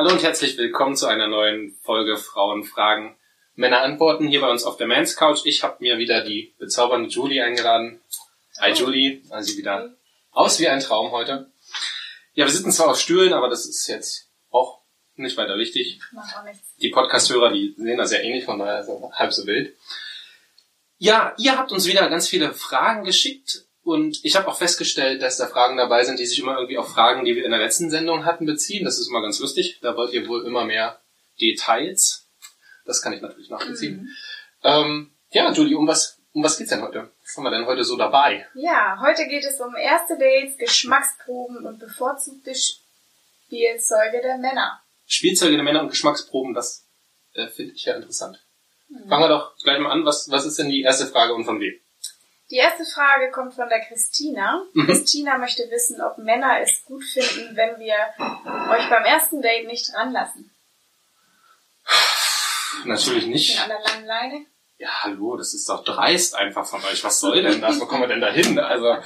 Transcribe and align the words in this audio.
Hallo 0.00 0.12
und 0.12 0.22
herzlich 0.22 0.56
willkommen 0.56 0.96
zu 0.96 1.08
einer 1.08 1.28
neuen 1.28 1.76
Folge 1.82 2.16
Frauen 2.16 2.64
fragen, 2.64 3.18
Männer 3.54 3.82
antworten 3.82 4.28
hier 4.28 4.40
bei 4.40 4.48
uns 4.48 4.64
auf 4.64 4.78
der 4.78 4.86
Mans 4.86 5.14
Couch. 5.14 5.42
Ich 5.44 5.62
habe 5.62 5.76
mir 5.80 5.98
wieder 5.98 6.24
die 6.24 6.54
bezaubernde 6.58 7.10
Julie 7.10 7.44
eingeladen. 7.44 8.00
Hi 8.58 8.72
Julie, 8.72 9.20
also 9.28 9.58
wieder 9.58 9.94
aus 10.30 10.58
wie 10.58 10.68
ein 10.68 10.80
Traum 10.80 11.10
heute. 11.10 11.52
Ja, 12.32 12.46
wir 12.46 12.50
sitzen 12.50 12.72
zwar 12.72 12.88
auf 12.88 12.98
Stühlen, 12.98 13.34
aber 13.34 13.50
das 13.50 13.66
ist 13.66 13.88
jetzt 13.88 14.30
auch 14.48 14.80
nicht 15.16 15.36
weiter 15.36 15.58
wichtig. 15.58 16.00
Macht 16.12 16.34
auch 16.34 16.44
nichts. 16.44 16.74
Die 16.76 16.88
Podcast-Hörer, 16.88 17.52
die 17.52 17.74
sehen 17.76 17.98
das 17.98 18.10
ja 18.10 18.20
ähnlich, 18.20 18.46
von 18.46 18.58
daher 18.58 18.80
ist 18.80 18.88
halb 19.12 19.34
so 19.34 19.46
wild. 19.46 19.76
Ja, 20.96 21.34
ihr 21.36 21.58
habt 21.58 21.72
uns 21.72 21.86
wieder 21.86 22.08
ganz 22.08 22.26
viele 22.26 22.54
Fragen 22.54 23.04
geschickt 23.04 23.66
und 23.90 24.24
ich 24.24 24.36
habe 24.36 24.48
auch 24.48 24.56
festgestellt, 24.56 25.20
dass 25.22 25.36
da 25.36 25.46
Fragen 25.46 25.76
dabei 25.76 26.04
sind, 26.04 26.18
die 26.18 26.26
sich 26.26 26.38
immer 26.38 26.54
irgendwie 26.54 26.78
auf 26.78 26.92
Fragen, 26.92 27.24
die 27.24 27.34
wir 27.34 27.44
in 27.44 27.50
der 27.50 27.60
letzten 27.60 27.90
Sendung 27.90 28.24
hatten, 28.24 28.46
beziehen. 28.46 28.84
Das 28.84 28.98
ist 28.98 29.08
immer 29.08 29.20
ganz 29.20 29.40
lustig. 29.40 29.78
Da 29.82 29.96
wollt 29.96 30.12
ihr 30.12 30.28
wohl 30.28 30.46
immer 30.46 30.64
mehr 30.64 31.00
Details. 31.40 32.28
Das 32.84 33.02
kann 33.02 33.12
ich 33.12 33.20
natürlich 33.20 33.50
nachvollziehen. 33.50 34.02
Mhm. 34.02 34.08
Ähm, 34.62 35.10
ja, 35.30 35.52
Julie, 35.52 35.76
um 35.76 35.86
was, 35.86 36.20
um 36.32 36.42
was 36.42 36.56
geht's 36.56 36.70
denn 36.70 36.82
heute? 36.82 37.10
Was 37.22 37.36
haben 37.36 37.44
wir 37.44 37.50
denn 37.50 37.66
heute 37.66 37.84
so 37.84 37.96
dabei? 37.96 38.46
Ja, 38.54 38.98
heute 39.00 39.26
geht 39.26 39.44
es 39.44 39.60
um 39.60 39.74
erste 39.74 40.16
Dates, 40.18 40.56
Geschmacksproben 40.58 41.66
und 41.66 41.78
bevorzugte 41.78 42.52
Spielzeuge 42.54 44.20
der 44.22 44.38
Männer. 44.38 44.80
Spielzeuge 45.06 45.56
der 45.56 45.64
Männer 45.64 45.82
und 45.82 45.90
Geschmacksproben, 45.90 46.54
das 46.54 46.86
äh, 47.34 47.48
finde 47.48 47.74
ich 47.74 47.84
ja 47.84 47.94
interessant. 47.94 48.40
Mhm. 48.88 49.08
Fangen 49.08 49.24
wir 49.24 49.28
doch 49.28 49.56
gleich 49.62 49.80
mal 49.80 49.90
an. 49.90 50.04
Was, 50.04 50.30
was 50.30 50.46
ist 50.46 50.58
denn 50.58 50.70
die 50.70 50.82
erste 50.82 51.06
Frage 51.06 51.34
und 51.34 51.44
von 51.44 51.60
wem? 51.60 51.74
Die 52.50 52.56
erste 52.56 52.84
Frage 52.84 53.30
kommt 53.30 53.54
von 53.54 53.68
der 53.68 53.80
Christina. 53.80 54.64
Mhm. 54.72 54.86
Christina 54.86 55.38
möchte 55.38 55.70
wissen, 55.70 56.00
ob 56.02 56.18
Männer 56.18 56.60
es 56.60 56.84
gut 56.84 57.04
finden, 57.04 57.54
wenn 57.54 57.78
wir 57.78 57.94
euch 58.72 58.90
beim 58.90 59.04
ersten 59.04 59.40
Date 59.40 59.68
nicht 59.68 59.94
ranlassen. 59.94 60.50
Natürlich 62.84 63.26
nicht. 63.26 63.60
An 63.60 63.68
der 63.68 63.80
langen 63.80 64.06
Leine. 64.06 64.46
Ja, 64.78 64.88
hallo, 65.02 65.36
das 65.36 65.54
ist 65.54 65.68
doch 65.68 65.84
dreist 65.84 66.34
einfach 66.34 66.66
von 66.66 66.82
euch. 66.84 67.04
Was 67.04 67.20
soll 67.20 67.42
denn 67.42 67.60
das? 67.60 67.78
Wo 67.80 67.86
kommen 67.86 68.02
wir 68.02 68.08
denn 68.08 68.20
da 68.20 68.32
hin? 68.32 68.58
Also, 68.58 68.96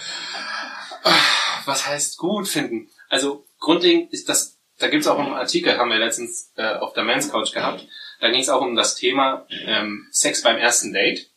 was 1.64 1.86
heißt 1.86 2.16
gut 2.16 2.48
finden? 2.48 2.90
Also, 3.08 3.44
grundlegend 3.58 4.12
ist 4.12 4.28
das, 4.28 4.58
da 4.78 4.88
gibt's 4.88 5.06
auch 5.06 5.18
einen 5.18 5.34
Artikel, 5.34 5.76
haben 5.76 5.90
wir 5.90 5.98
letztens 5.98 6.52
äh, 6.56 6.76
auf 6.76 6.92
der 6.94 7.04
Men's 7.04 7.30
Couch 7.30 7.52
gehabt. 7.52 7.86
Da 8.20 8.30
ging 8.30 8.40
es 8.40 8.48
auch 8.48 8.60
um 8.60 8.76
das 8.76 8.94
Thema 8.94 9.46
ähm, 9.50 10.06
Sex 10.12 10.42
beim 10.42 10.56
ersten 10.56 10.92
Date. 10.92 11.28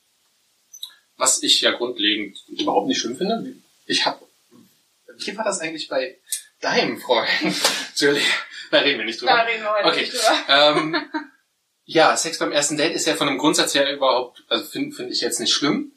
Was 1.18 1.42
ich 1.44 1.62
ja 1.62 1.72
grundlegend 1.72 2.38
überhaupt 2.48 2.88
nicht 2.88 3.00
schlimm 3.00 3.18
finde. 3.18 3.54
Ich 3.86 4.06
habe, 4.06 4.20
wie 5.18 5.36
war 5.38 5.44
das 5.46 5.60
eigentlich 5.60 5.88
bei 5.90 6.18
deinem 6.62 7.00
Freund? 7.00 7.28
Julie, 7.96 8.22
da 8.72 8.80
reden 8.80 9.00
wir 9.00 9.06
nicht 9.06 9.20
drüber. 9.20 9.32
Da 9.32 9.42
reden 9.42 9.64
wir 9.64 9.72
heute 9.72 9.88
Okay. 9.88 10.00
nicht 10.02 10.14
drüber. 10.14 10.46
Ähm, 10.50 10.96
ja, 11.86 12.16
Sex 12.18 12.38
beim 12.38 12.52
ersten 12.52 12.78
Date 12.78 12.94
ist 12.94 13.08
ja 13.08 13.16
von 13.16 13.28
dem 13.28 13.38
Grundsatz 13.38 13.74
her 13.74 13.92
überhaupt, 13.92 14.44
also 14.50 14.66
finde 14.66 14.96
find 14.96 15.12
ich 15.12 15.22
jetzt 15.22 15.40
nicht 15.40 15.54
schlimm. 15.54 15.92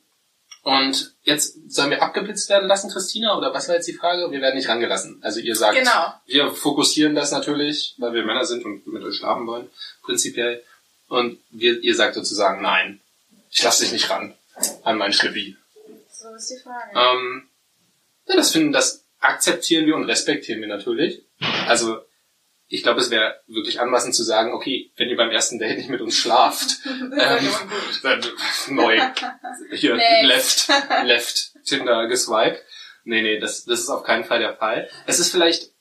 Und 0.63 1.15
jetzt 1.23 1.57
sollen 1.73 1.91
wir 1.91 2.03
abgeblitzt 2.03 2.49
werden 2.51 2.69
lassen, 2.69 2.91
Christina? 2.91 3.37
Oder 3.37 3.53
was 3.55 3.69
war 3.69 3.77
jetzt 3.77 3.89
die 3.89 3.95
Frage? 3.95 4.31
Wir 4.31 4.43
werden 4.43 4.57
nicht 4.57 4.69
rangelassen. 4.69 5.19
Also 5.23 5.41
ihr 5.41 5.57
sagt, 5.57 5.77
Genau. 5.79 6.13
wir 6.27 6.51
fokussieren 6.53 7.15
das 7.15 7.33
natürlich, 7.33 7.95
weil 7.97 8.13
wir 8.13 8.25
Männer 8.25 8.45
sind 8.45 8.65
und 8.67 8.87
mit 8.87 9.03
euch 9.03 9.17
schlafen 9.17 9.47
wollen, 9.47 9.71
prinzipiell. 10.03 10.63
Und 11.09 11.39
wir, 11.51 11.81
ihr 11.83 11.95
sagt 11.95 12.15
sozusagen, 12.15 12.61
nein, 12.63 13.01
ich 13.51 13.63
lasse 13.63 13.85
dich 13.85 13.93
nicht 13.93 14.11
ran 14.11 14.35
an 14.83 14.99
mein 14.99 15.13
Schlippi. 15.13 15.57
So 16.11 16.35
ist 16.35 16.51
die 16.51 16.63
Frage. 16.63 16.91
Ähm, 16.95 17.49
ja, 18.27 18.37
das 18.37 18.53
finden, 18.53 18.73
das 18.73 19.07
akzeptieren 19.21 19.87
wir 19.87 19.97
und 19.97 20.05
respektieren 20.05 20.61
wir 20.61 20.69
natürlich. 20.69 21.23
Also 21.67 22.01
ich 22.73 22.85
glaube, 22.85 23.01
es 23.01 23.11
wäre 23.11 23.41
wirklich 23.49 23.81
anmaßend 23.81 24.15
zu 24.15 24.23
sagen, 24.23 24.53
okay, 24.53 24.93
wenn 24.97 25.09
ihr 25.09 25.17
beim 25.17 25.31
ersten 25.31 25.59
Date 25.59 25.77
nicht 25.77 25.91
mit 25.91 26.01
uns 26.01 26.17
schlaft, 26.17 26.79
ähm, 26.87 27.11
dann, 28.03 28.25
neu, 28.69 29.01
hier, 29.73 29.97
left, 30.23 30.69
left, 31.05 31.53
Tinder 31.65 32.07
geswiped. 32.07 32.63
Nee, 33.05 33.23
nee, 33.23 33.39
das, 33.41 33.65
das 33.65 33.81
ist 33.81 33.89
auf 33.89 34.05
keinen 34.05 34.25
Fall 34.25 34.39
der 34.39 34.57
Fall. 34.57 34.89
Es 35.07 35.19
ist 35.19 35.33
vielleicht 35.33 35.73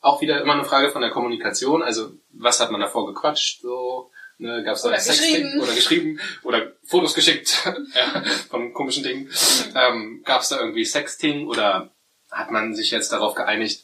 auch 0.00 0.20
wieder 0.20 0.42
immer 0.42 0.52
eine 0.52 0.64
Frage 0.64 0.90
von 0.90 1.00
der 1.00 1.10
Kommunikation. 1.10 1.82
Also, 1.82 2.12
was 2.30 2.60
hat 2.60 2.70
man 2.70 2.80
davor 2.80 3.06
gequatscht? 3.06 3.62
So, 3.62 4.10
ne, 4.44 4.62
gab's 4.64 4.82
da 4.82 4.88
Oder 4.88 4.98
Sexting 5.00 5.32
geschrieben. 5.42 5.60
oder 5.60 5.74
geschrieben 5.74 6.20
oder 6.42 6.72
Fotos 6.86 7.14
geschickt 7.14 7.62
ja, 7.94 8.22
von 8.50 8.72
komischen 8.72 9.02
Dingen. 9.02 9.30
Ähm, 9.74 10.22
gab's 10.24 10.50
da 10.50 10.60
irgendwie 10.60 10.84
Sexting 10.84 11.46
oder 11.48 11.90
hat 12.30 12.50
man 12.50 12.74
sich 12.74 12.90
jetzt 12.90 13.12
darauf 13.12 13.34
geeinigt, 13.34 13.82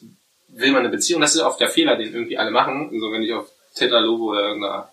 will 0.48 0.72
man 0.72 0.80
eine 0.80 0.88
Beziehung? 0.90 1.20
Das 1.20 1.34
ist 1.34 1.40
oft 1.40 1.60
der 1.60 1.68
Fehler, 1.68 1.96
den 1.96 2.12
irgendwie 2.12 2.38
alle 2.38 2.50
machen. 2.50 2.90
So, 3.00 3.12
wenn 3.12 3.22
ich 3.22 3.32
auf 3.32 3.48
Tinder, 3.74 4.00
Lovo 4.00 4.30
oder 4.30 4.48
irgendeiner 4.48 4.92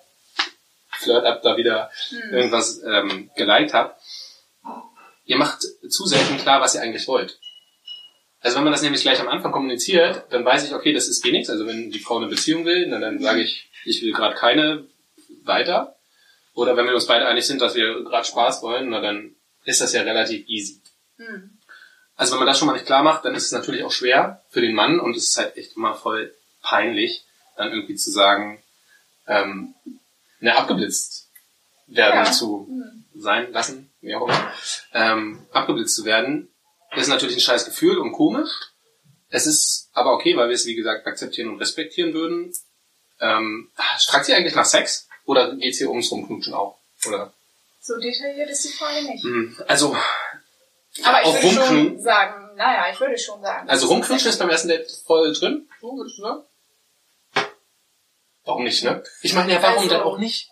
Flirt-App 1.00 1.42
da 1.44 1.58
wieder 1.58 1.90
Hm. 2.10 2.34
irgendwas 2.34 2.82
ähm, 2.84 3.30
geliked 3.36 3.74
habt. 3.74 4.00
Ihr 5.26 5.38
macht 5.38 5.60
zu 5.90 6.06
selten 6.06 6.38
klar, 6.38 6.62
was 6.62 6.76
ihr 6.76 6.82
eigentlich 6.82 7.08
wollt. 7.08 7.40
Also 8.40 8.56
wenn 8.58 8.64
man 8.64 8.72
das 8.74 8.82
nämlich 8.84 9.02
gleich 9.02 9.20
am 9.20 9.28
Anfang 9.28 9.52
kommuniziert, 9.52 10.26
dann 10.30 10.46
weiß 10.46 10.66
ich, 10.68 10.74
okay, 10.74 10.94
das 10.94 11.08
ist 11.08 11.26
eh 11.26 11.32
nichts. 11.32 11.50
Also 11.50 11.66
wenn 11.68 11.90
die 11.92 12.00
Frau 12.00 12.18
eine 12.18 12.28
Beziehung 12.28 12.66
will, 12.66 12.90
dann, 12.90 13.02
dann 13.02 13.20
sage 13.20 13.42
ich, 13.42 13.68
ich 13.84 14.02
will 14.04 14.14
gerade 14.14 14.36
keine 14.36 14.86
weiter. 15.44 15.96
Oder 16.54 16.76
wenn 16.76 16.86
wir 16.86 16.96
uns 16.96 17.06
beide 17.08 17.28
einig 17.28 17.46
sind, 17.46 17.62
dass 17.62 17.76
wir 17.76 18.04
gerade 18.04 18.26
Spaß 18.26 18.62
wollen, 18.64 18.90
na 18.90 19.00
dann 19.02 19.36
ist 19.66 19.82
das 19.82 19.94
ja 19.94 20.02
relativ 20.02 20.48
easy. 20.48 20.82
Hm. 21.18 21.58
Also 22.16 22.32
wenn 22.34 22.40
man 22.40 22.48
das 22.48 22.58
schon 22.58 22.68
mal 22.68 22.74
nicht 22.74 22.86
klar 22.86 23.04
macht, 23.04 23.26
dann 23.26 23.36
ist 23.36 23.46
es 23.46 23.52
natürlich 23.52 23.84
auch 23.84 23.92
schwer 23.92 24.44
für 24.50 24.62
den 24.62 24.74
Mann 24.74 25.00
und 25.00 25.16
es 25.16 25.28
ist 25.30 25.38
halt 25.38 25.56
echt 25.56 25.76
immer 25.76 25.94
voll 25.94 26.34
peinlich, 26.64 27.26
dann 27.58 27.72
irgendwie 27.72 27.96
zu 27.96 28.10
sagen, 28.12 28.62
ähm, 29.28 29.76
ne, 30.40 30.56
abgeblitzt 30.56 31.30
werden 31.88 32.26
Ja. 32.26 32.32
zu 32.32 32.68
Hm. 32.68 33.06
sein 33.22 33.52
lassen, 33.52 33.92
wie 34.02 34.16
auch 34.16 34.28
immer, 34.28 34.54
ähm, 34.94 35.46
abgeblitzt 35.52 35.96
zu 35.96 36.06
werden, 36.06 36.50
ist 36.96 37.08
natürlich 37.08 37.36
ein 37.36 37.42
scheiß 37.42 37.66
Gefühl 37.66 37.98
und 38.00 38.14
komisch. 38.14 38.50
Es 39.30 39.46
ist 39.46 39.90
aber 39.94 40.14
okay, 40.14 40.36
weil 40.38 40.48
wir 40.48 40.56
es, 40.56 40.66
wie 40.66 40.76
gesagt, 40.76 41.06
akzeptieren 41.06 41.50
und 41.50 41.60
respektieren 41.60 42.14
würden. 42.14 42.54
Ähm, 43.20 43.70
fragt 44.08 44.30
ihr 44.30 44.38
eigentlich 44.38 44.56
nach 44.56 44.66
Sex? 44.66 45.07
Oder 45.28 45.56
geht's 45.56 45.78
hier 45.78 45.90
ums 45.92 46.12
Rumknutschen 46.12 46.54
auch? 46.56 46.80
Oder? 47.08 47.32
So 47.82 47.98
detailliert 48.00 48.50
ist 48.50 48.64
die 48.66 48.74
Frage 48.74 49.04
nicht. 49.06 49.24
Hm, 49.24 49.56
Also, 49.68 49.96
Aber 51.04 51.22
ich 51.22 51.44
würde 51.44 51.48
rumknu- 51.62 51.68
schon 51.68 52.00
sagen, 52.02 52.56
naja, 52.56 52.86
ich 52.92 53.00
würde 53.00 53.18
schon 53.18 53.42
sagen. 53.42 53.70
Also 53.70 53.88
rumknutschen 53.88 54.30
ist 54.30 54.40
beim 54.40 54.50
ersten 54.50 54.70
Date 54.70 54.90
voll 55.06 55.32
drin, 55.34 55.70
so 55.80 55.96
würdest 55.96 56.18
du 56.18 56.22
sagen? 56.24 56.44
Warum 58.46 58.64
nicht, 58.64 58.84
ne? 58.84 59.04
Ich 59.22 59.34
meine 59.34 59.52
ja, 59.54 59.62
warum 59.62 59.78
Also- 59.84 59.90
denn 59.90 60.02
auch 60.02 60.18
nicht? 60.18 60.50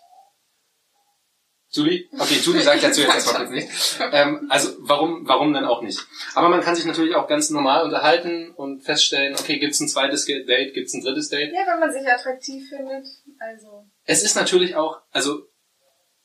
Julie? 1.70 2.08
Okay, 2.18 2.36
Julie 2.42 2.62
sagt 2.62 2.82
dazu 2.82 3.00
jetzt 3.02 3.12
erstmal 3.14 3.36
kurz 3.46 3.50
nicht. 3.50 3.68
Ähm, 4.12 4.46
also 4.50 4.70
warum, 4.78 5.26
warum 5.28 5.52
denn 5.52 5.64
auch 5.64 5.82
nicht? 5.82 6.00
Aber 6.34 6.48
man 6.48 6.60
kann 6.62 6.74
sich 6.74 6.84
natürlich 6.86 7.14
auch 7.16 7.26
ganz 7.28 7.50
normal 7.50 7.82
unterhalten 7.84 8.52
und 8.54 8.82
feststellen, 8.82 9.34
okay, 9.38 9.58
gibt's 9.58 9.80
ein 9.80 9.88
zweites 9.88 10.24
Date, 10.26 10.72
gibt's 10.74 10.94
ein 10.94 11.02
drittes 11.02 11.28
Date? 11.28 11.52
Ja, 11.52 11.66
wenn 11.66 11.80
man 11.80 11.92
sich 11.92 12.06
attraktiv 12.08 12.66
findet. 12.68 13.06
Also. 13.40 13.84
Es 14.06 14.22
ist 14.22 14.36
natürlich 14.36 14.76
auch, 14.76 15.00
also 15.10 15.42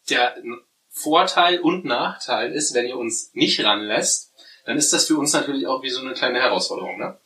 der 0.09 0.35
Vorteil 0.89 1.59
und 1.59 1.85
Nachteil 1.85 2.51
ist, 2.53 2.73
wenn 2.73 2.85
ihr 2.85 2.97
uns 2.97 3.31
nicht 3.33 3.63
ranlässt, 3.63 4.31
dann 4.65 4.77
ist 4.77 4.93
das 4.93 5.07
für 5.07 5.17
uns 5.17 5.33
natürlich 5.33 5.67
auch 5.67 5.81
wie 5.81 5.89
so 5.89 6.01
eine 6.01 6.13
kleine 6.13 6.39
Herausforderung, 6.39 6.97
ne? 6.97 7.19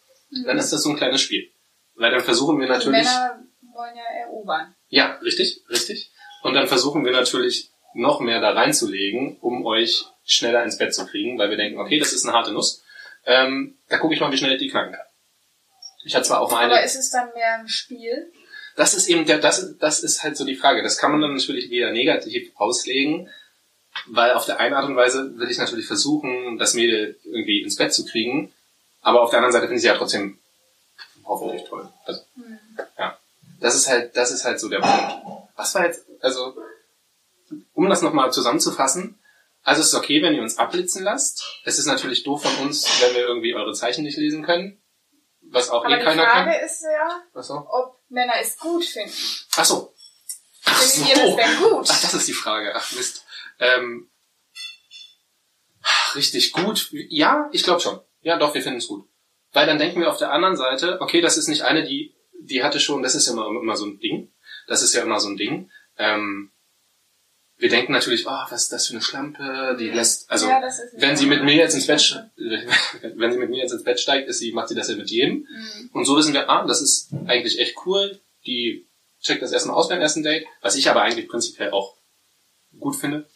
Dann 0.46 0.58
ist 0.58 0.72
das 0.72 0.84
so 0.84 0.90
ein 0.90 0.96
kleines 0.98 1.22
Spiel. 1.22 1.50
Weil 1.96 2.12
dann 2.12 2.22
versuchen 2.22 2.60
wir 2.60 2.68
Die 2.68 2.74
natürlich... 2.74 3.06
Männer 3.06 3.44
wollen 3.74 3.96
ja 3.96 4.26
erobern. 4.26 4.76
Ja, 4.90 5.16
richtig, 5.22 5.62
richtig. 5.70 6.12
Und 6.44 6.54
dann 6.54 6.68
versuchen 6.68 7.06
wir 7.06 7.12
natürlich 7.12 7.72
noch 7.94 8.20
mehr 8.20 8.42
da 8.42 8.52
reinzulegen, 8.52 9.38
um 9.40 9.66
euch 9.66 10.06
schneller 10.26 10.64
ins 10.64 10.78
Bett 10.78 10.94
zu 10.94 11.06
kriegen, 11.06 11.38
weil 11.38 11.50
wir 11.50 11.58
denken, 11.58 11.80
okay, 11.80 12.00
das 12.00 12.14
ist 12.14 12.26
eine 12.26 12.34
harte 12.36 12.52
Nuss. 12.52 12.84
Ähm, 13.26 13.78
da 13.90 13.98
gucke 13.98 14.14
ich 14.14 14.20
mal, 14.20 14.32
wie 14.32 14.38
schnell 14.38 14.54
ich 14.54 14.60
die 14.60 14.70
knacken 14.70 14.94
kann. 14.94 15.06
Ich 16.04 16.14
hatte 16.16 16.28
zwar 16.28 16.42
auch 16.42 16.52
mal 16.52 16.66
Aber 16.66 16.76
eine. 16.76 16.86
ist 16.86 16.96
es 16.96 17.10
dann 17.10 17.34
mehr 17.34 17.60
ein 17.60 17.68
Spiel? 17.68 18.32
Das 18.76 18.94
ist 18.94 19.08
eben 19.08 19.26
der, 19.26 19.38
das, 19.40 19.78
das 19.78 20.02
ist 20.04 20.24
halt 20.24 20.36
so 20.38 20.46
die 20.46 20.56
Frage. 20.56 20.84
Das 20.84 20.98
kann 20.98 21.12
man 21.12 21.22
dann 21.22 21.34
natürlich 21.34 21.70
wieder 21.70 21.92
negativ 21.92 22.52
auslegen, 22.56 23.30
weil 24.08 24.34
auf 24.34 24.46
der 24.46 24.60
einen 24.60 24.74
Art 24.76 24.86
und 24.90 24.96
Weise 24.96 25.38
will 25.38 25.50
ich 25.50 25.58
natürlich 25.58 25.88
versuchen, 25.88 26.58
das 26.58 26.74
Mädel 26.74 27.18
irgendwie 27.24 27.62
ins 27.62 27.78
Bett 27.78 27.94
zu 27.94 28.06
kriegen, 28.06 28.52
aber 29.02 29.22
auf 29.22 29.30
der 29.30 29.40
anderen 29.40 29.54
Seite 29.54 29.68
finde 29.68 29.76
ich 29.78 29.82
sie 29.82 29.88
ja 29.88 29.96
trotzdem 29.98 30.38
hoffentlich 31.26 31.64
toll. 31.68 31.88
Also, 32.06 32.22
Hm. 32.36 32.60
ja. 32.98 33.18
Das 33.62 33.76
ist 33.76 33.88
halt, 33.88 34.16
das 34.18 34.32
ist 34.32 34.44
halt 34.44 34.60
so 34.60 34.68
der 34.70 34.80
Punkt. 34.80 35.48
Was 35.56 35.74
war 35.76 35.86
jetzt, 35.86 36.06
also, 36.22 36.54
um 37.74 37.90
das 37.90 38.02
nochmal 38.02 38.34
zusammenzufassen, 38.34 39.18
also 39.64 39.82
es 39.82 39.88
ist 39.88 39.96
okay, 39.96 40.22
wenn 40.22 40.36
ihr 40.36 40.42
uns 40.44 40.58
abblitzen 40.60 41.04
lasst. 41.04 41.62
Es 41.64 41.80
ist 41.80 41.88
natürlich 41.88 42.24
doof 42.24 42.44
von 42.44 42.68
uns, 42.68 43.02
wenn 43.02 43.16
wir 43.16 43.22
irgendwie 43.22 43.56
eure 43.56 43.74
Zeichen 43.74 44.04
nicht 44.04 44.18
lesen 44.18 44.44
können. 44.44 44.80
Was 45.50 45.70
auch 45.70 45.84
Aber 45.86 45.96
eh 45.96 46.00
die 46.00 46.06
keiner 46.06 46.24
Frage 46.24 46.52
kann. 46.52 46.66
ist 46.66 46.84
ja, 46.84 47.42
so. 47.42 47.66
ob 47.70 48.00
Männer 48.10 48.34
es 48.40 48.58
gut 48.58 48.86
finden. 48.86 49.14
Ach 49.56 49.66
so. 49.66 49.94
Ach 50.66 50.82
Findet 50.82 51.10
ihr 51.10 51.26
das 51.26 51.36
denn 51.36 51.58
gut? 51.58 51.88
Ach, 51.90 52.02
das 52.02 52.14
ist 52.14 52.28
die 52.28 52.34
Frage. 52.34 52.74
Ach 52.76 52.92
Mist. 52.94 53.26
Ähm, 53.60 54.10
richtig 56.16 56.52
gut. 56.52 56.90
Ja, 56.92 57.50
ich 57.52 57.64
glaube 57.64 57.82
schon. 57.82 58.00
Ja, 58.22 58.38
doch, 58.38 58.54
wir 58.54 58.62
finden 58.62 58.80
es 58.80 58.88
gut. 58.88 59.08
Weil 59.52 59.68
dann 59.68 59.80
denken 59.80 60.02
wir 60.02 60.10
auf 60.10 60.18
der 60.18 60.32
anderen 60.32 60.58
Seite, 60.58 61.00
okay, 61.02 61.22
das 61.22 61.38
ist 61.38 61.48
nicht 61.48 61.62
eine, 61.62 61.84
die, 61.84 62.16
die 62.42 62.64
hatte 62.64 62.80
schon, 62.80 63.04
das 63.04 63.16
ist 63.16 63.28
immer, 63.28 63.48
immer 63.48 63.78
so 63.78 63.86
ein 63.86 64.00
Ding. 64.00 64.34
das 64.68 64.82
ist 64.82 64.94
ja 64.94 65.04
immer 65.04 65.20
so 65.20 65.30
ein 65.30 65.38
Ding. 65.38 65.72
Ähm, 65.98 66.52
wir 67.58 67.70
denken 67.70 67.94
natürlich, 67.94 68.28
oh, 68.28 68.32
was 68.50 68.64
ist 68.64 68.72
das 68.74 68.88
für 68.88 68.94
eine 68.94 69.02
Schlampe, 69.02 69.78
die 69.80 69.90
lässt, 69.90 70.30
also, 70.30 70.48
Ja, 70.48 70.62
wenn 70.98 71.16
sie 71.16 71.26
mit 71.26 71.44
mir 71.44 71.56
jetzt 71.56 71.74
ins 71.74 71.88
Bett, 71.88 72.30
wenn 72.36 73.32
sie 73.32 73.38
mit 73.38 73.50
mir 73.50 73.62
jetzt 73.62 73.72
ins 73.72 73.84
Bett 73.84 74.00
steigt, 74.00 74.28
ist 74.28 74.40
sie, 74.40 74.52
macht 74.52 74.68
sie 74.70 74.76
das 74.76 74.90
ja 74.90 74.96
mit 74.96 75.10
jedem. 75.10 75.48
Mhm. 75.50 75.90
Und 75.94 76.06
so 76.06 76.18
wissen 76.18 76.34
wir, 76.34 76.50
ah, 76.50 76.66
das 76.68 76.82
ist 76.82 77.10
eigentlich 77.28 77.60
echt 77.60 77.76
cool, 77.86 78.20
die 78.46 78.88
checkt 79.22 79.42
das 79.42 79.52
erstmal 79.52 79.76
aus 79.76 79.90
beim 79.90 80.02
ersten 80.02 80.24
Date, 80.24 80.46
was 80.62 80.76
ich 80.76 80.90
aber 80.90 81.02
eigentlich 81.02 81.28
prinzipiell 81.28 81.72
auch 81.72 81.96
gut 82.80 82.96
finde. 82.96 83.28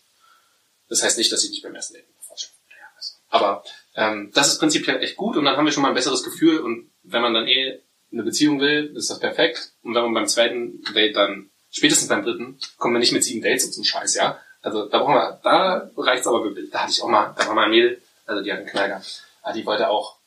Das 0.90 1.04
heißt 1.04 1.18
nicht, 1.18 1.32
dass 1.32 1.44
ich 1.44 1.52
nicht 1.52 1.64
beim 1.64 1.76
ersten 1.76 1.94
Date 1.94 2.06
also. 2.30 3.18
Aber 3.30 3.64
ähm, 3.96 4.32
das 4.34 4.48
ist 4.48 4.60
prinzipiell 4.60 5.02
echt 5.02 5.16
gut 5.16 5.38
und 5.38 5.46
dann 5.46 5.56
haben 5.56 5.66
wir 5.66 5.72
schon 5.72 5.84
mal 5.84 5.90
ein 5.90 5.96
besseres 5.96 6.24
Gefühl 6.24 6.60
und 6.60 6.92
wenn 7.04 7.22
man 7.22 7.34
dann 7.34 7.48
eh 7.48 7.80
eine 8.12 8.24
Beziehung 8.24 8.60
will, 8.60 8.94
ist 8.96 9.10
das 9.10 9.20
perfekt. 9.20 9.74
Und 9.84 9.96
wenn 9.96 10.04
man 10.04 10.14
beim 10.14 10.28
zweiten 10.28 10.82
Date 10.94 11.16
dann, 11.16 11.50
spätestens 11.70 12.08
beim 12.08 12.24
dritten, 12.24 12.60
kommen 12.78 12.96
wir 12.96 13.00
nicht 13.00 13.14
mit 13.14 13.24
sieben 13.24 13.44
Dates 13.44 13.66
und 13.66 13.74
so 13.74 13.84
Scheiß, 13.84 14.16
ja. 14.16 14.40
Also 14.62 14.88
da 14.88 15.00
brauchen 15.00 15.16
wir, 15.16 15.40
da 15.44 15.90
reicht's 15.98 16.28
aber 16.28 16.44
wirklich. 16.44 16.70
Da 16.70 16.82
hatte 16.82 16.92
ich 16.92 17.02
auch 17.02 17.08
mal, 17.08 17.34
da 17.38 17.48
war 17.48 17.54
mal 17.54 17.66
ein 17.66 17.72
Mädel, 17.72 18.02
also 18.26 18.44
die 18.44 18.52
hat 18.52 18.60
einen 18.60 18.68
gehabt. 18.68 19.24
Ah, 19.42 19.54
die 19.54 19.66
wollte 19.66 19.90
auch, 19.90 20.18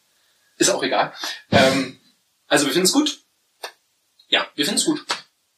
ist 0.56 0.70
auch 0.70 0.82
egal. 0.82 1.12
Ähm, 1.50 2.00
also 2.46 2.66
wir 2.66 2.72
finden 2.72 2.86
es 2.86 2.92
gut. 2.92 3.20
Ja, 4.28 4.46
wir 4.54 4.64
finden 4.64 4.78
es 4.78 4.86
gut. 4.86 5.04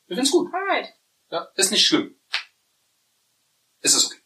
Wir 0.07 0.17
finden 0.17 0.27
es 0.27 0.33
gut. 0.33 0.53
Alright. 0.53 0.93
Ja, 1.31 1.49
ist 1.55 1.71
nicht 1.71 1.87
schlimm. 1.87 2.17
Ist 3.81 3.95
es 3.95 4.07
okay. 4.07 4.21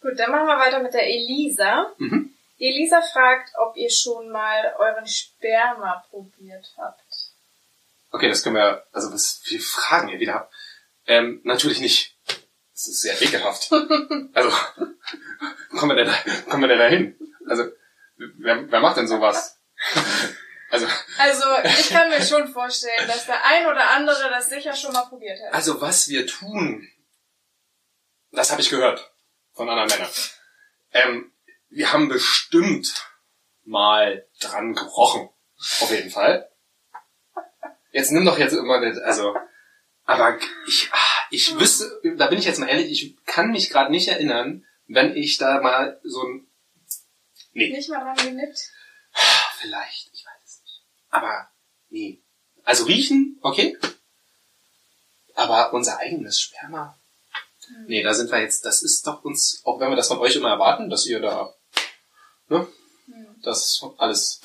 Gut, 0.00 0.18
dann 0.18 0.30
machen 0.30 0.46
wir 0.46 0.58
weiter 0.58 0.82
mit 0.82 0.94
der 0.94 1.06
Elisa. 1.06 1.92
Mhm. 1.98 2.34
Elisa 2.58 3.00
fragt, 3.02 3.52
ob 3.58 3.76
ihr 3.76 3.90
schon 3.90 4.30
mal 4.30 4.74
euren 4.78 5.06
Sperma 5.06 6.04
probiert 6.10 6.74
habt. 6.76 7.09
Okay, 8.10 8.28
das 8.28 8.42
können 8.42 8.56
wir, 8.56 8.86
also 8.92 9.12
was 9.12 9.40
wir 9.44 9.60
fragen 9.60 10.08
hier 10.08 10.20
wieder. 10.20 10.50
Ähm, 11.06 11.40
natürlich 11.44 11.80
nicht. 11.80 12.16
Das 12.72 12.88
ist 12.88 13.02
sehr 13.02 13.20
ekelhaft. 13.20 13.70
also, 14.32 14.50
kommen 15.70 15.96
wir 15.96 16.04
denn 16.04 16.06
da, 16.06 16.40
kommen 16.48 16.62
wir 16.62 16.68
denn 16.68 16.78
da 16.78 16.88
hin? 16.88 17.18
Also, 17.48 17.64
wer, 18.16 18.70
wer 18.70 18.80
macht 18.80 18.96
denn 18.96 19.08
sowas? 19.08 19.58
also, 20.70 20.86
Also, 21.18 21.44
ich 21.64 21.88
kann 21.90 22.08
mir 22.08 22.22
schon 22.22 22.48
vorstellen, 22.52 23.06
dass 23.06 23.26
der 23.26 23.44
ein 23.44 23.66
oder 23.66 23.90
andere 23.90 24.28
das 24.30 24.48
sicher 24.48 24.74
schon 24.74 24.92
mal 24.92 25.06
probiert 25.06 25.38
hat. 25.40 25.54
also 25.54 25.80
was 25.80 26.08
wir 26.08 26.26
tun, 26.26 26.88
das 28.32 28.50
habe 28.50 28.60
ich 28.60 28.70
gehört 28.70 29.10
von 29.52 29.68
anderen 29.68 29.88
Männern. 29.90 30.10
Ähm, 30.92 31.32
wir 31.68 31.92
haben 31.92 32.08
bestimmt 32.08 33.06
mal 33.64 34.26
dran 34.40 34.74
gerochen. 34.74 35.30
Auf 35.80 35.90
jeden 35.90 36.10
Fall. 36.10 36.49
Jetzt 37.92 38.12
nimm 38.12 38.24
doch 38.24 38.38
jetzt 38.38 38.52
immer 38.52 38.80
nicht, 38.80 38.98
also, 39.02 39.34
aber 40.04 40.38
ich, 40.66 40.88
ah, 40.92 41.26
ich 41.30 41.58
wüsste, 41.58 42.00
da 42.16 42.26
bin 42.28 42.38
ich 42.38 42.44
jetzt 42.44 42.58
mal 42.60 42.68
ehrlich, 42.68 42.90
ich 42.90 43.24
kann 43.26 43.50
mich 43.50 43.70
gerade 43.70 43.90
nicht 43.90 44.08
erinnern, 44.08 44.64
wenn 44.86 45.16
ich 45.16 45.36
da 45.38 45.60
mal 45.60 46.00
so 46.04 46.22
ein, 46.22 46.46
nee, 47.52 47.70
Nicht 47.70 47.88
mal 47.88 48.00
dran 48.00 48.16
genippt. 48.26 48.70
vielleicht, 49.58 50.10
ich 50.12 50.24
weiß 50.24 50.42
es 50.44 50.62
nicht. 50.62 50.82
Aber, 51.10 51.48
nee. 51.88 52.20
Also 52.64 52.84
riechen, 52.84 53.38
okay. 53.42 53.76
Aber 55.34 55.72
unser 55.72 55.98
eigenes 55.98 56.40
Sperma, 56.40 56.98
nee, 57.86 58.02
da 58.02 58.14
sind 58.14 58.30
wir 58.30 58.40
jetzt, 58.40 58.64
das 58.64 58.82
ist 58.82 59.06
doch 59.06 59.24
uns, 59.24 59.62
auch 59.64 59.80
wenn 59.80 59.90
wir 59.90 59.96
das 59.96 60.08
von 60.08 60.18
euch 60.18 60.36
immer 60.36 60.50
erwarten, 60.50 60.90
dass 60.90 61.06
ihr 61.06 61.20
da, 61.20 61.54
ne, 62.48 62.66
Hm. 63.06 63.40
das 63.42 63.84
alles 63.98 64.40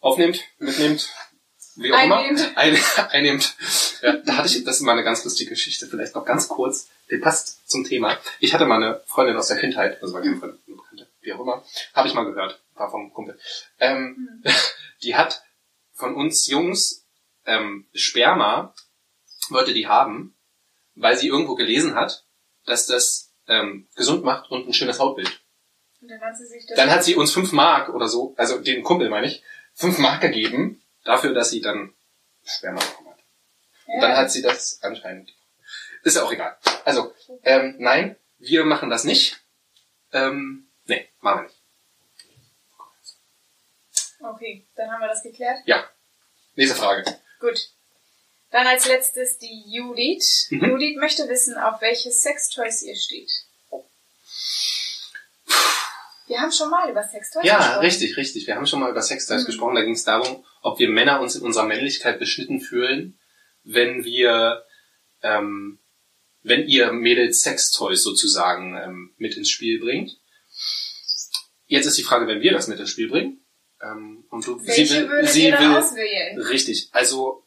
aufnehmt, 0.00 0.40
mitnehmt, 0.58 1.08
wie 1.76 1.92
auch 1.92 1.98
Einnehmt. 1.98 2.40
immer. 2.40 2.56
Ein, 2.56 2.78
einnehmt. 3.10 3.56
Ja, 4.02 4.16
da 4.18 4.36
hatte 4.38 4.48
ich, 4.48 4.64
das 4.64 4.76
ist 4.76 4.82
mal 4.82 4.92
eine 4.92 5.04
ganz 5.04 5.24
lustige 5.24 5.50
Geschichte, 5.50 5.86
vielleicht 5.86 6.14
noch 6.14 6.24
ganz 6.24 6.48
kurz, 6.48 6.88
die 7.10 7.18
passt 7.18 7.68
zum 7.68 7.84
Thema. 7.84 8.18
Ich 8.40 8.54
hatte 8.54 8.66
mal 8.66 8.82
eine 8.82 9.02
Freundin 9.06 9.36
aus 9.36 9.48
der 9.48 9.58
Kindheit, 9.58 10.02
also 10.02 10.14
war 10.14 10.22
keine 10.22 10.36
Freundin, 10.36 10.58
eine 10.66 10.76
Bekannte, 10.76 11.08
wie 11.20 11.32
auch 11.32 11.40
immer, 11.40 11.64
habe 11.94 12.08
ich 12.08 12.14
mal 12.14 12.24
gehört, 12.24 12.60
war 12.74 12.90
vom 12.90 13.12
Kumpel. 13.12 13.38
Ähm, 13.78 14.42
die 15.02 15.16
hat 15.16 15.42
von 15.92 16.14
uns 16.14 16.46
Jungs 16.46 17.06
ähm, 17.46 17.86
Sperma, 17.94 18.74
wollte 19.48 19.72
die 19.72 19.86
haben, 19.86 20.36
weil 20.94 21.16
sie 21.16 21.28
irgendwo 21.28 21.54
gelesen 21.54 21.94
hat, 21.94 22.24
dass 22.64 22.86
das 22.86 23.32
ähm, 23.48 23.86
gesund 23.94 24.24
macht 24.24 24.50
und 24.50 24.68
ein 24.68 24.74
schönes 24.74 24.98
Hautbild. 24.98 25.40
Und 26.00 26.08
dann 26.08 26.20
hat 26.20 26.36
sie 26.36 26.46
sich 26.46 26.66
das... 26.66 26.76
Dann 26.76 26.90
hat 26.90 27.04
sie 27.04 27.14
uns 27.14 27.32
fünf 27.32 27.52
Mark 27.52 27.94
oder 27.94 28.08
so, 28.08 28.34
also 28.36 28.58
den 28.58 28.82
Kumpel 28.82 29.08
meine 29.08 29.26
ich, 29.26 29.42
fünf 29.74 29.98
Mark 29.98 30.20
gegeben, 30.20 30.82
dafür, 31.06 31.32
dass 31.32 31.50
sie 31.50 31.60
dann 31.60 31.94
Sperma 32.44 32.80
bekommen 32.80 33.10
hat. 33.10 33.18
Und 33.86 34.00
dann 34.00 34.16
hat 34.16 34.30
sie 34.30 34.42
das 34.42 34.80
anscheinend. 34.82 35.32
Ist 36.02 36.16
ja 36.16 36.22
auch 36.22 36.32
egal. 36.32 36.56
Also, 36.84 37.12
ähm, 37.42 37.76
nein, 37.78 38.16
wir 38.38 38.64
machen 38.64 38.90
das 38.90 39.04
nicht. 39.04 39.40
Ähm, 40.12 40.68
nee, 40.84 41.08
machen 41.20 41.40
wir 41.40 41.42
nicht. 41.44 41.56
Okay, 44.20 44.66
dann 44.76 44.90
haben 44.90 45.00
wir 45.00 45.08
das 45.08 45.22
geklärt. 45.22 45.58
Ja. 45.66 45.88
Nächste 46.54 46.76
Frage. 46.76 47.04
Gut. 47.40 47.70
Dann 48.50 48.66
als 48.66 48.86
letztes 48.86 49.38
die 49.38 49.64
Judith. 49.66 50.46
Mhm. 50.50 50.64
Judith 50.70 50.96
möchte 50.96 51.28
wissen, 51.28 51.58
auf 51.58 51.80
welche 51.80 52.10
Sextoys 52.10 52.82
ihr 52.82 52.96
steht. 52.96 53.30
Wir 56.26 56.40
haben 56.40 56.50
schon 56.52 56.70
mal 56.70 56.90
über 56.90 57.02
Sextoys 57.04 57.44
Ja, 57.44 57.58
gesprochen. 57.58 57.78
richtig, 57.80 58.16
richtig. 58.16 58.46
Wir 58.46 58.56
haben 58.56 58.66
schon 58.66 58.80
mal 58.80 58.90
über 58.90 59.02
Sextoys 59.02 59.42
Mhm. 59.42 59.46
gesprochen. 59.46 59.74
Da 59.76 59.82
ging 59.82 59.94
es 59.94 60.04
darum, 60.04 60.44
ob 60.62 60.78
wir 60.78 60.88
Männer 60.88 61.20
uns 61.20 61.36
in 61.36 61.42
unserer 61.42 61.64
Männlichkeit 61.66 62.18
beschnitten 62.18 62.60
fühlen, 62.60 63.18
wenn 63.62 64.04
wir, 64.04 64.64
ähm, 65.22 65.78
wenn 66.42 66.66
ihr 66.66 66.92
Mädels 66.92 67.42
Sextoys 67.42 68.02
sozusagen 68.02 68.76
ähm, 68.76 69.14
mit 69.18 69.36
ins 69.36 69.50
Spiel 69.50 69.80
bringt. 69.80 70.12
Jetzt 71.66 71.86
ist 71.86 71.98
die 71.98 72.02
Frage, 72.04 72.26
wenn 72.26 72.40
wir 72.40 72.52
das 72.52 72.68
mit 72.68 72.78
ins 72.78 72.90
Spiel 72.90 73.08
bringen. 73.08 73.44
Ähm, 73.82 74.24
und 74.30 74.46
du, 74.46 74.58
Welche 74.64 74.86
sie 74.86 75.08
will, 75.08 75.26
sie 75.26 75.52
will, 75.52 75.76
auswählen? 75.76 76.40
Richtig, 76.40 76.88
also 76.92 77.44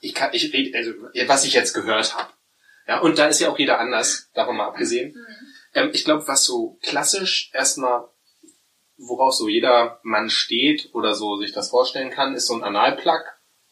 ich 0.00 0.14
kann, 0.14 0.30
ich 0.32 0.52
rede, 0.52 0.76
also 0.76 0.92
was 1.26 1.44
ich 1.44 1.54
jetzt 1.54 1.72
gehört 1.74 2.16
habe. 2.16 2.32
Ja, 2.88 2.98
und 3.00 3.18
da 3.18 3.28
ist 3.28 3.40
ja 3.40 3.48
auch 3.50 3.58
jeder 3.58 3.78
anders, 3.78 4.30
davon 4.34 4.56
mal 4.56 4.66
abgesehen. 4.66 5.12
Mhm. 5.12 5.46
Ähm, 5.74 5.90
ich 5.92 6.04
glaube, 6.04 6.26
was 6.28 6.44
so 6.44 6.78
klassisch 6.82 7.50
erstmal, 7.52 8.08
worauf 8.96 9.34
so 9.34 9.48
jeder 9.48 10.00
Mann 10.02 10.30
steht 10.30 10.90
oder 10.94 11.14
so 11.14 11.36
sich 11.36 11.52
das 11.52 11.70
vorstellen 11.70 12.10
kann, 12.10 12.34
ist 12.34 12.46
so 12.46 12.54
ein 12.54 12.62
Analplug 12.62 13.22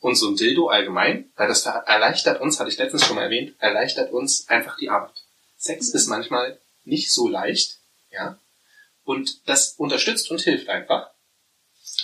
und 0.00 0.14
so 0.14 0.28
ein 0.28 0.36
Dildo 0.36 0.68
allgemein, 0.68 1.30
weil 1.36 1.48
das 1.48 1.66
erleichtert 1.66 2.40
uns, 2.40 2.58
hatte 2.58 2.70
ich 2.70 2.78
letztens 2.78 3.04
schon 3.04 3.16
mal 3.16 3.24
erwähnt, 3.24 3.54
erleichtert 3.58 4.12
uns 4.12 4.48
einfach 4.48 4.76
die 4.76 4.90
Arbeit. 4.90 5.22
Sex 5.56 5.88
ist 5.90 6.06
manchmal 6.06 6.58
nicht 6.84 7.12
so 7.12 7.28
leicht, 7.28 7.78
ja, 8.10 8.38
und 9.04 9.48
das 9.48 9.72
unterstützt 9.72 10.30
und 10.30 10.40
hilft 10.40 10.68
einfach. 10.68 11.10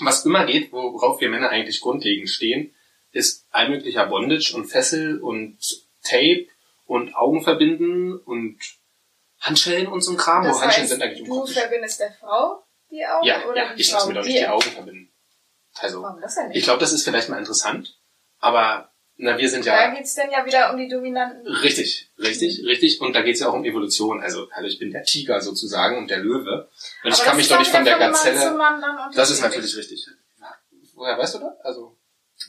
Was 0.01 0.25
immer 0.25 0.45
geht, 0.45 0.73
worauf 0.73 1.21
wir 1.21 1.29
Männer 1.29 1.51
eigentlich 1.51 1.81
grundlegend 1.81 2.29
stehen, 2.29 2.75
ist 3.13 3.47
allmöglicher 3.51 4.07
Bondage 4.07 4.55
und 4.55 4.67
Fessel 4.67 5.21
und 5.21 5.59
Tape 6.03 6.47
und 6.87 7.15
Augen 7.15 7.43
verbinden 7.43 8.17
und 8.17 8.59
Handschellen 9.45 9.87
und 9.89 10.01
so 10.01 10.13
ein 10.13 10.17
Kram. 10.17 10.45
Das 10.45 10.57
Wo 10.57 10.61
Handschellen 10.63 10.89
heißt, 10.89 10.93
sind 10.93 11.03
eigentlich 11.03 11.25
du 11.25 11.47
verbindest 11.47 12.01
der 12.01 12.13
Frau 12.13 12.65
die 12.91 13.05
Augen 13.05 13.27
Ja, 13.27 13.45
oder 13.47 13.57
ja, 13.57 13.75
ich 13.77 13.91
Frau 13.91 13.97
lasse 13.97 14.09
mir 14.09 14.15
doch 14.15 14.25
nicht 14.25 14.39
die 14.39 14.47
Augen 14.47 14.71
verbinden. 14.71 15.13
Also, 15.81 16.03
Warum 16.03 16.21
das 16.21 16.35
denn 16.35 16.49
nicht? 16.49 16.57
ich 16.57 16.65
glaube, 16.65 16.81
das 16.81 16.93
ist 16.93 17.05
vielleicht 17.05 17.29
mal 17.29 17.39
interessant, 17.39 17.99
aber 18.39 18.91
na, 19.17 19.39
wir 19.39 19.49
sind 19.49 19.67
Da 19.67 19.77
ja 19.77 19.95
geht's 19.95 20.15
dann 20.15 20.31
ja 20.31 20.45
wieder 20.45 20.73
um 20.73 20.79
die 20.79 20.89
dominanten... 20.89 21.47
richtig, 21.47 22.11
richtig, 22.19 22.65
richtig 22.65 23.01
und 23.01 23.15
da 23.15 23.23
geht's 23.23 23.41
ja 23.41 23.49
auch 23.49 23.55
um 23.55 23.65
Evolution. 23.65 24.21
Also, 24.23 24.49
also 24.51 24.67
ich 24.69 24.79
bin 24.79 24.91
der 24.91 25.05
Tiger 25.05 25.41
sozusagen 25.41 25.99
und 25.99 26.11
der 26.11 26.19
Löwe 26.19 26.69
und 27.05 27.13
ich 27.13 27.21
Aber 27.21 27.25
kann 27.25 27.33
das 27.33 27.37
mich 27.37 27.49
doch 27.49 27.59
nicht 27.59 27.71
von 27.71 27.85
der 27.85 27.99
Gazelle. 27.99 28.59
Das 29.15 29.31
ist 29.31 29.41
natürlich 29.41 29.77
richtig. 29.77 30.07
Woher 30.95 31.19
weißt 31.19 31.35
du 31.35 31.39
das? 31.41 31.61
Also, 31.63 31.97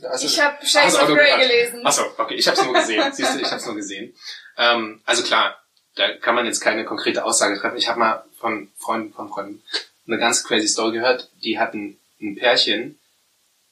also 0.03 0.25
Ich 0.25 0.41
habe 0.41 0.65
Shades 0.65 0.95
of 0.95 1.07
Grey 1.07 1.39
gelesen. 1.39 1.85
Achso, 1.85 2.03
okay, 2.17 2.35
ich 2.35 2.47
habe 2.47 2.57
es 2.57 2.63
nur 2.63 2.73
gesehen. 2.73 3.03
Siehst 3.13 3.35
du, 3.35 3.39
ich 3.39 3.47
habe 3.47 3.57
es 3.57 3.65
nur 3.65 3.75
gesehen. 3.75 4.15
Ähm, 4.57 5.01
also 5.05 5.23
klar, 5.23 5.64
da 5.95 6.15
kann 6.17 6.35
man 6.35 6.45
jetzt 6.45 6.59
keine 6.59 6.85
konkrete 6.85 7.23
Aussage 7.23 7.57
treffen. 7.59 7.77
Ich 7.77 7.87
habe 7.87 7.99
mal 7.99 8.25
von 8.37 8.69
Freunden 8.77 9.13
von 9.13 9.29
Freunden 9.29 9.63
eine 10.07 10.17
ganz 10.17 10.43
crazy 10.43 10.67
Story 10.67 10.93
gehört. 10.93 11.31
Die 11.43 11.57
hatten 11.57 11.97
ein 12.21 12.35
Pärchen 12.35 12.99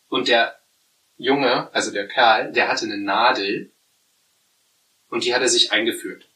und 0.10 0.28
der 0.28 0.58
Junge, 1.18 1.70
also 1.74 1.92
der 1.92 2.08
Kerl, 2.08 2.52
der 2.52 2.68
hatte 2.70 2.86
eine 2.86 2.98
Nadel 2.98 3.72
und 5.10 5.24
die 5.26 5.36
hat 5.36 5.42
er 5.42 5.50
sich 5.50 5.72
eingeführt. 5.72 6.28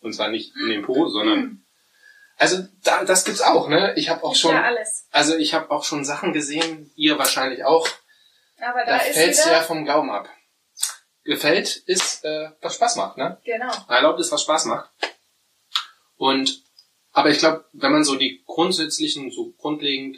Und 0.00 0.12
zwar 0.12 0.28
nicht 0.28 0.54
in 0.56 0.68
den 0.68 0.82
Po, 0.82 1.08
sondern 1.08 1.64
also 2.36 2.66
da, 2.84 3.04
das 3.04 3.24
gibt's 3.24 3.40
auch, 3.40 3.68
ne? 3.68 3.94
Ich 3.96 4.10
habe 4.10 4.22
auch 4.24 4.36
schon, 4.36 4.54
ja 4.54 4.64
alles. 4.64 5.06
also 5.10 5.36
ich 5.36 5.54
habe 5.54 5.70
auch 5.70 5.84
schon 5.84 6.04
Sachen 6.04 6.32
gesehen, 6.32 6.90
ihr 6.96 7.18
wahrscheinlich 7.18 7.64
auch. 7.64 7.88
Aber 8.60 8.84
Da 8.84 8.92
da, 8.92 8.98
fällt's 8.98 9.44
ja 9.44 9.60
vom 9.62 9.84
Glauben 9.84 10.10
ab. 10.10 10.28
Gefällt 11.28 11.76
ist, 11.84 12.24
äh, 12.24 12.52
was 12.62 12.76
Spaß 12.76 12.96
macht, 12.96 13.18
ne? 13.18 13.38
Genau. 13.44 13.70
Erlaubt 13.86 14.18
ist, 14.18 14.32
was 14.32 14.40
Spaß 14.40 14.64
macht. 14.64 14.88
Und, 16.16 16.62
aber 17.12 17.28
ich 17.28 17.38
glaube, 17.38 17.66
wenn 17.72 17.92
man 17.92 18.02
so 18.02 18.16
die 18.16 18.42
grundsätzlichen, 18.46 19.30
so 19.30 19.52
grundlegend 19.58 20.16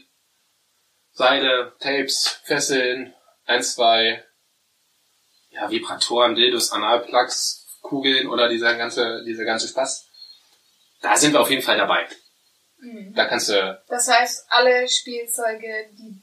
Seide, 1.11 1.75
Tapes, 1.81 2.41
Fesseln, 2.45 3.13
ein, 3.45 3.61
zwei, 3.65 4.25
ja, 5.49 5.63
ja, 5.63 5.71
Vibratoren, 5.73 6.37
Dildos, 6.37 6.71
Analplugs, 6.71 7.67
Kugeln 7.83 8.29
oder 8.29 8.49
dieser 8.49 8.77
ganze, 8.77 9.25
dieser 9.25 9.45
ganze 9.45 9.67
Spaß. 9.67 10.07
Da 11.01 11.17
sind 11.17 11.33
wir 11.33 11.41
auf 11.41 11.51
jeden 11.51 11.63
Fall 11.63 11.77
dabei. 11.77 12.07
Mhm. 12.79 13.15
Da 13.15 13.25
kannst 13.25 13.49
du, 13.49 13.83
Das 13.89 14.09
heißt, 14.09 14.47
alle 14.49 14.89
Spielzeuge, 14.89 15.91
die 15.99 16.23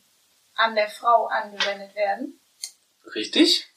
an 0.55 0.75
der 0.75 0.87
Frau 0.89 1.25
angewendet 1.25 1.93
werden. 1.93 2.39
richtig? 3.13 3.67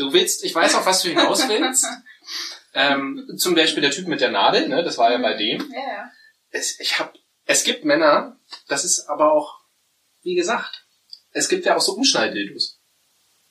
Du 0.00 0.14
willst, 0.14 0.44
ich 0.44 0.54
weiß 0.54 0.76
auch, 0.76 0.86
was 0.86 1.02
du 1.02 1.10
hinaus 1.10 1.46
willst. 1.46 1.86
ähm, 2.74 3.28
zum 3.36 3.54
Beispiel 3.54 3.82
der 3.82 3.90
Typ 3.90 4.06
mit 4.08 4.22
der 4.22 4.30
Nadel, 4.30 4.66
ne, 4.66 4.82
das 4.82 4.96
war 4.96 5.12
ja 5.12 5.18
bei 5.18 5.34
dem. 5.34 5.70
Ja, 5.70 5.78
ja. 5.78 6.10
Es, 6.48 6.80
ich 6.80 6.98
hab, 6.98 7.14
es 7.44 7.64
gibt 7.64 7.84
Männer, 7.84 8.38
das 8.66 8.86
ist 8.86 9.10
aber 9.10 9.30
auch, 9.30 9.60
wie 10.22 10.34
gesagt, 10.34 10.86
es 11.32 11.50
gibt 11.50 11.66
ja 11.66 11.76
auch 11.76 11.82
so 11.82 11.92
Umschnalldildos, 11.92 12.78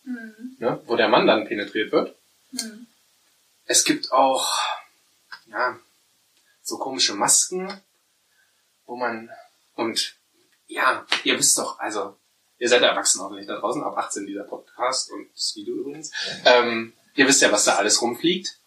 Mhm. 0.04 0.56
ne, 0.58 0.82
wo 0.88 0.96
der 0.96 1.08
Mann 1.08 1.28
dann 1.28 1.48
penetriert 1.48 1.92
wird. 1.92 2.16
Mhm. 2.50 2.88
Es 3.66 3.84
gibt 3.84 4.12
auch, 4.12 4.52
ja, 5.52 5.78
so 6.64 6.80
komische 6.80 7.14
Masken, 7.14 7.80
wo 8.88 8.96
man, 8.96 9.30
und 9.76 10.16
ja, 10.66 11.06
ihr 11.24 11.38
wisst 11.38 11.60
doch, 11.60 11.78
also, 11.78 12.18
ihr 12.60 12.70
seid 12.70 12.82
erwachsen 12.82 13.22
hoffentlich 13.22 13.48
da 13.48 13.58
draußen, 13.58 13.82
ab 13.84 13.98
18 13.98 14.28
dieser 14.28 14.44
Podcast 14.44 15.12
und 15.12 15.28
das 15.34 15.56
Video 15.56 15.76
übrigens. 15.76 16.12
Ähm, 16.46 16.94
ihr 17.16 17.28
wisst 17.28 17.42
ja, 17.42 17.52
was 17.52 17.66
da 17.66 17.76
alles 17.76 18.02
rumfliegt. 18.02 18.58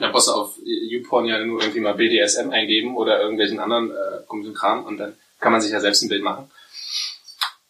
Da 0.00 0.10
brauchst 0.10 0.28
du 0.28 0.32
auf 0.32 0.58
YouPorn 0.62 1.26
ja 1.26 1.44
nur 1.44 1.60
irgendwie 1.60 1.80
mal 1.80 1.94
BDSM 1.94 2.50
eingeben 2.50 2.96
oder 2.96 3.20
irgendwelchen 3.20 3.58
anderen 3.58 3.90
äh, 3.90 4.22
komischen 4.26 4.54
Kram 4.54 4.84
und 4.84 4.98
dann 4.98 5.16
kann 5.40 5.52
man 5.52 5.60
sich 5.60 5.72
ja 5.72 5.80
selbst 5.80 6.02
ein 6.02 6.08
Bild 6.08 6.22
machen. 6.22 6.50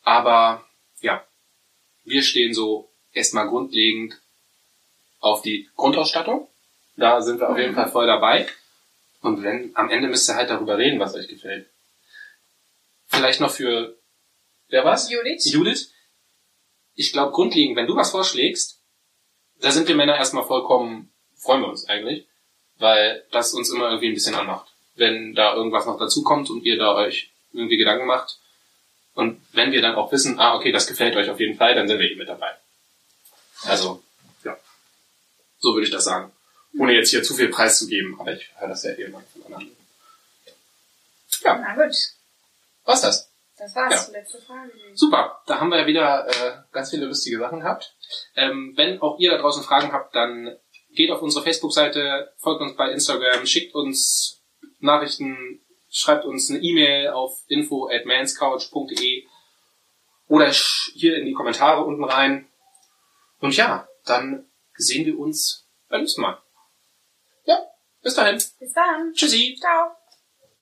Aber 0.03 0.65
ja, 1.01 1.25
wir 2.05 2.23
stehen 2.23 2.55
so 2.55 2.91
erstmal 3.13 3.49
grundlegend 3.49 4.19
auf 5.21 5.43
die 5.43 5.69
Grundausstattung. 5.77 6.49
Da 6.97 7.21
sind 7.21 7.41
wir 7.41 7.51
auf 7.51 7.59
jeden 7.59 7.75
Fall 7.75 7.89
voll 7.91 8.07
dabei. 8.07 8.49
Und 9.21 9.43
wenn, 9.43 9.73
am 9.75 9.91
Ende 9.91 10.09
müsst 10.09 10.29
ihr 10.29 10.37
halt 10.37 10.51
darüber 10.51 10.79
reden, 10.79 11.01
was 11.01 11.15
euch 11.15 11.29
gefällt. 11.29 11.69
Vielleicht 13.07 13.41
noch 13.41 13.51
für, 13.51 13.98
wer 14.69 14.85
was? 14.85 15.11
Judith? 15.11 15.45
Judith. 15.45 15.93
Ich 16.95 17.13
glaube, 17.13 17.33
grundlegend, 17.33 17.77
wenn 17.77 17.87
du 17.87 17.97
was 17.97 18.11
vorschlägst, 18.11 18.81
da 19.61 19.71
sind 19.71 19.89
wir 19.89 19.95
Männer 19.95 20.17
erstmal 20.17 20.45
vollkommen, 20.45 21.13
freuen 21.37 21.63
wir 21.63 21.69
uns 21.69 21.89
eigentlich, 21.89 22.27
weil 22.79 23.25
das 23.31 23.55
uns 23.55 23.71
immer 23.71 23.89
irgendwie 23.89 24.09
ein 24.09 24.15
bisschen 24.15 24.35
anmacht. 24.35 24.69
Wenn 24.95 25.35
da 25.35 25.55
irgendwas 25.55 25.87
noch 25.87 25.99
dazukommt 25.99 26.51
und 26.51 26.65
ihr 26.65 26.77
da 26.77 26.95
euch 26.95 27.31
irgendwie 27.53 27.77
Gedanken 27.77 28.07
macht. 28.07 28.39
Und 29.15 29.41
wenn 29.53 29.73
wir 29.73 29.83
dann 29.83 29.95
auch 29.95 30.13
wissen, 30.13 30.39
ah, 30.39 30.55
okay, 30.55 30.73
das 30.73 30.87
gefällt 30.87 31.17
euch 31.17 31.31
auf 31.31 31.41
jeden 31.41 31.57
Fall, 31.57 31.75
dann 31.75 31.89
sind 31.89 31.99
wir 31.99 32.11
eh 32.11 32.17
mit 32.17 32.29
dabei. 32.29 32.53
Also, 33.65 34.03
ja. 34.45 34.57
So 35.59 35.75
würde 35.75 35.87
ich 35.87 35.93
das 35.93 36.05
sagen. 36.05 36.33
Ohne 36.79 36.93
jetzt 36.95 37.11
hier 37.11 37.23
zu 37.23 37.35
viel 37.35 37.49
Preis 37.49 37.79
zu 37.79 37.89
geben, 37.89 38.17
aber 38.21 38.33
ich 38.33 38.49
höre 38.59 38.69
das 38.69 38.85
ja 38.85 38.93
mal 39.09 39.25
von 39.33 39.43
anderen. 39.45 39.77
Na 41.45 41.75
gut, 41.75 41.97
Was 42.85 43.01
das? 43.01 43.28
Das 43.59 43.75
war's. 43.75 44.09
Ja. 44.09 44.19
Letzte 44.19 44.41
Frage. 44.41 44.73
Super, 44.95 45.41
da 45.47 45.61
haben 45.61 45.71
wir 45.71 45.81
ja 45.81 45.87
wieder 45.87 46.27
äh, 46.29 46.63
ganz 46.73 46.91
viele 46.91 47.07
lustige 47.07 47.39
Sachen 47.39 47.61
gehabt. 47.61 47.95
Ähm, 48.37 48.75
wenn 48.77 49.01
auch 49.01 49.19
ihr 49.19 49.31
da 49.31 49.39
draußen 49.39 49.63
Fragen 49.63 49.93
habt, 49.93 50.15
dann 50.15 50.57
geht 50.93 51.11
auf 51.11 51.23
unsere 51.23 51.45
Facebook-Seite, 51.45 52.33
folgt 52.39 52.61
uns 52.61 52.77
bei 52.77 52.91
Instagram, 52.91 53.47
schickt 53.47 53.75
uns 53.75 54.43
Nachrichten, 54.81 55.61
schreibt 55.91 56.25
uns 56.25 56.51
eine 56.51 56.61
E-Mail 56.61 57.09
auf 57.09 57.43
info 57.49 57.89
at 57.89 58.07
manscouch.de 58.07 59.27
oder 60.29 60.51
hier 60.95 61.17
in 61.17 61.27
die 61.27 61.33
Kommentare 61.33 61.85
unten 61.85 62.05
rein. 62.05 62.49
Und 63.41 63.57
ja, 63.57 63.89
dann 64.05 64.47
sehen 64.75 65.07
wir 65.07 65.19
uns 65.19 65.67
beim 65.89 66.01
nächsten 66.01 66.23
Mal. 66.23 66.39
Ja, 67.45 67.59
bis 68.03 68.15
dahin. 68.15 68.37
Bis 68.37 68.73
dann. 68.73 69.13
Tschüssi. 69.15 69.57
Ciao. 69.61 69.98